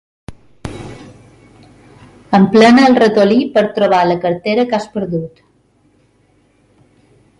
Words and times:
Emplena 2.37 2.85
el 2.91 2.97
ratolí 3.03 3.37
per 3.59 3.65
trobar 3.77 4.01
la 4.13 4.17
cartera 4.25 4.65
que 4.73 4.79
has 4.79 4.89
perdut. 4.97 5.45